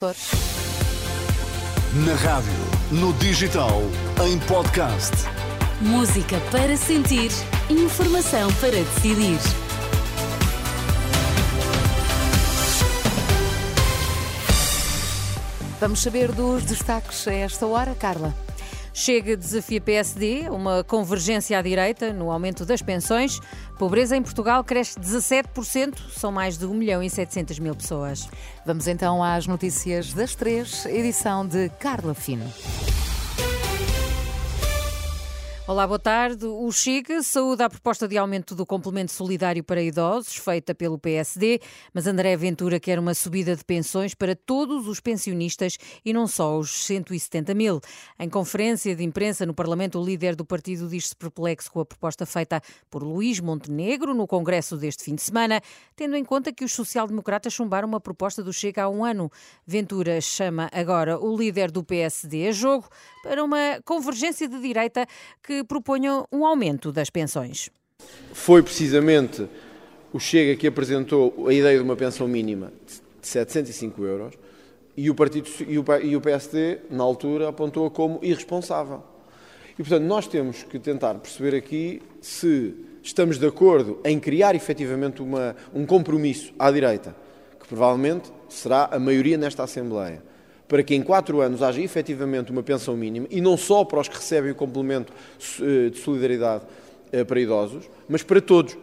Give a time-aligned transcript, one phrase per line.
[0.00, 0.14] Na
[2.14, 2.52] rádio,
[2.92, 3.82] no digital,
[4.24, 5.10] em podcast.
[5.80, 7.32] Música para sentir,
[7.68, 9.40] informação para decidir.
[15.80, 18.32] Vamos saber dos destaques a esta hora, Carla.
[18.92, 23.40] Chega desafia PSD, uma convergência à direita no aumento das pensões.
[23.78, 28.28] Pobreza em Portugal cresce 17%, são mais de 1 milhão e 700 mil pessoas.
[28.66, 32.50] Vamos então às notícias das três, edição de Carla Fino.
[35.68, 36.46] Olá, boa tarde.
[36.46, 41.60] O Chega saúda a proposta de aumento do complemento solidário para idosos, feita pelo PSD,
[41.92, 46.58] mas André Ventura quer uma subida de pensões para todos os pensionistas e não só
[46.58, 47.82] os 170 mil.
[48.18, 52.24] Em conferência de imprensa no Parlamento, o líder do partido diz-se perplexo com a proposta
[52.24, 55.60] feita por Luís Montenegro no Congresso deste fim de semana,
[55.94, 59.30] tendo em conta que os social-democratas chumbaram uma proposta do Chega há um ano.
[59.66, 62.88] Ventura chama agora o líder do PSD a jogo
[63.22, 65.06] para uma convergência de direita
[65.42, 67.70] que proponham um aumento das pensões.
[68.32, 69.48] Foi precisamente
[70.12, 72.72] o Chega que apresentou a ideia de uma pensão mínima
[73.20, 74.34] de 705 euros
[74.96, 75.48] e o, partido,
[76.02, 79.02] e o PSD, na altura, apontou-a como irresponsável.
[79.74, 85.22] E, portanto, nós temos que tentar perceber aqui se estamos de acordo em criar efetivamente
[85.22, 87.14] uma, um compromisso à direita,
[87.60, 90.20] que provavelmente será a maioria nesta Assembleia,
[90.68, 94.08] para que em quatro anos haja efetivamente uma pensão mínima, e não só para os
[94.08, 95.12] que recebem o complemento
[95.60, 96.64] eh, de solidariedade
[97.10, 98.76] eh, para idosos, mas para todos.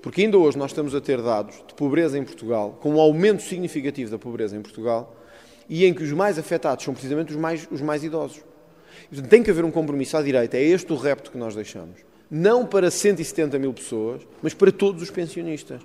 [0.00, 3.42] Porque ainda hoje nós estamos a ter dados de pobreza em Portugal, com um aumento
[3.42, 5.16] significativo da pobreza em Portugal,
[5.68, 8.40] e em que os mais afetados são precisamente os mais, os mais idosos.
[9.08, 11.98] Portanto, tem que haver um compromisso à direita, é este o repto que nós deixamos.
[12.30, 15.80] Não para 170 mil pessoas, mas para todos os pensionistas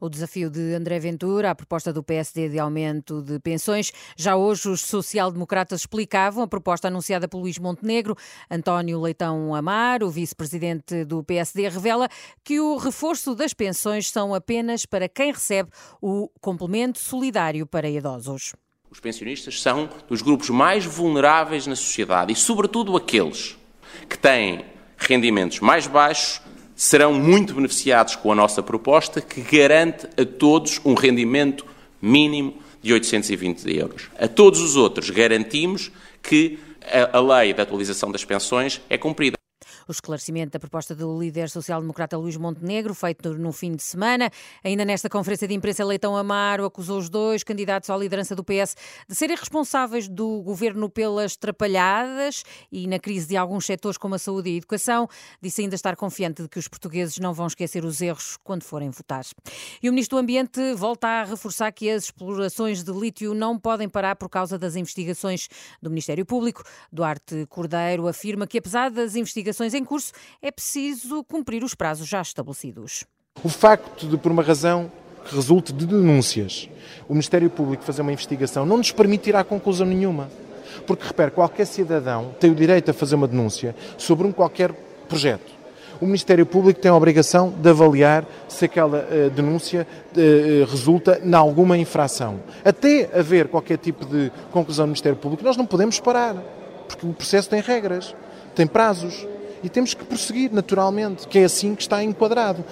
[0.00, 3.92] o desafio de André Ventura, a proposta do PSD de aumento de pensões.
[4.16, 8.16] Já hoje os social-democratas explicavam a proposta anunciada por Luís Montenegro.
[8.50, 12.08] António Leitão Amar, o vice-presidente do PSD, revela
[12.42, 15.70] que o reforço das pensões são apenas para quem recebe
[16.00, 18.54] o complemento solidário para idosos.
[18.90, 23.56] Os pensionistas são dos grupos mais vulneráveis na sociedade e, sobretudo, aqueles
[24.08, 24.64] que têm
[24.98, 26.40] rendimentos mais baixos
[26.80, 31.66] serão muito beneficiados com a nossa proposta, que garante a todos um rendimento
[32.00, 34.08] mínimo de 820 euros.
[34.18, 35.92] A todos os outros garantimos
[36.22, 36.58] que
[37.12, 39.39] a, lei da atualização das pensões é cumprida.
[39.90, 44.30] O esclarecimento da proposta do líder social-democrata Luís Montenegro, feito no fim de semana.
[44.62, 48.76] Ainda nesta conferência de imprensa, Leitão Amaro acusou os dois candidatos à liderança do PS
[49.08, 54.18] de serem responsáveis do governo pelas trapalhadas e na crise de alguns setores como a
[54.20, 55.08] saúde e a educação.
[55.42, 58.90] Disse ainda estar confiante de que os portugueses não vão esquecer os erros quando forem
[58.90, 59.24] votar.
[59.82, 63.88] E o Ministro do Ambiente volta a reforçar que as explorações de lítio não podem
[63.88, 65.48] parar por causa das investigações
[65.82, 66.62] do Ministério Público.
[66.92, 72.20] Duarte Cordeiro afirma que, apesar das investigações em curso, é preciso cumprir os prazos já
[72.20, 73.04] estabelecidos.
[73.42, 74.90] O facto de, por uma razão
[75.24, 76.68] que resulte de denúncias,
[77.08, 80.28] o Ministério Público fazer uma investigação não nos permitirá conclusão nenhuma.
[80.86, 84.72] Porque, repare, qualquer cidadão tem o direito a fazer uma denúncia sobre um qualquer
[85.08, 85.60] projeto.
[86.00, 91.34] O Ministério Público tem a obrigação de avaliar se aquela uh, denúncia uh, resulta em
[91.34, 92.40] alguma infração.
[92.64, 96.36] Até haver qualquer tipo de conclusão do Ministério Público, nós não podemos parar,
[96.88, 98.14] porque o processo tem regras,
[98.54, 99.26] tem prazos
[99.62, 102.64] e temos que prosseguir naturalmente, que é assim que está enquadrado.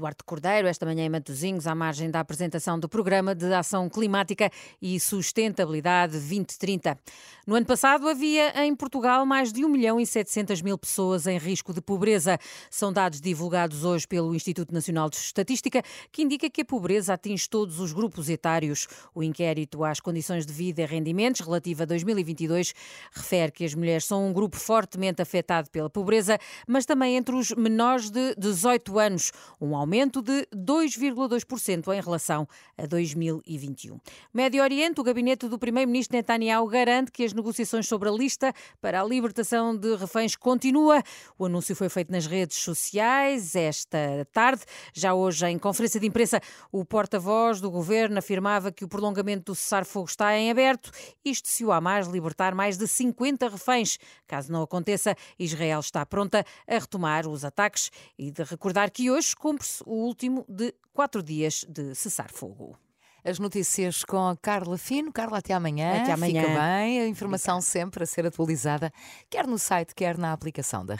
[0.00, 4.50] Duarte Cordeiro, esta manhã em Matosinhos, à margem da apresentação do Programa de Ação Climática
[4.80, 6.98] e Sustentabilidade 2030.
[7.46, 11.36] No ano passado havia em Portugal mais de 1 milhão e 700 mil pessoas em
[11.36, 12.38] risco de pobreza.
[12.70, 17.46] São dados divulgados hoje pelo Instituto Nacional de Estatística que indica que a pobreza atinge
[17.46, 18.88] todos os grupos etários.
[19.14, 22.72] O inquérito às condições de vida e rendimentos relativo a 2022
[23.12, 27.50] refere que as mulheres são um grupo fortemente afetado pela pobreza, mas também entre os
[27.50, 32.46] menores de 18 anos, um aumento aumento de 2,2% em relação
[32.78, 33.98] a 2021.
[34.32, 39.00] Médio Oriente, o gabinete do primeiro-ministro Netanyahu garante que as negociações sobre a lista para
[39.00, 41.02] a libertação de reféns continua.
[41.36, 43.98] O anúncio foi feito nas redes sociais esta
[44.32, 44.62] tarde.
[44.94, 46.40] Já hoje, em conferência de imprensa,
[46.70, 50.92] o porta-voz do governo afirmava que o prolongamento do cessar-fogo está em aberto,
[51.24, 53.98] isto se o Hamas libertar mais de 50 reféns.
[54.28, 59.34] Caso não aconteça, Israel está pronta a retomar os ataques e de recordar que hoje
[59.34, 62.78] cumpre-se o último de quatro dias de cessar-fogo.
[63.22, 65.12] As notícias com a Carla Fino.
[65.12, 66.02] Carla, até amanhã.
[66.02, 66.42] Até amanhã.
[66.42, 67.00] Fica bem.
[67.00, 68.90] A informação sempre a ser atualizada,
[69.28, 70.96] quer no site, quer na aplicação da